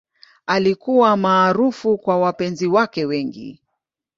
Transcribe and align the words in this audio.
Alikuwa 0.45 1.17
maarufu 1.17 1.97
kwa 1.97 2.17
wapenzi 2.19 2.67
wake 2.67 3.05
wengi. 3.05 3.61